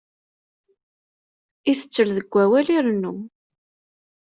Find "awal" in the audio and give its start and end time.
2.43-2.67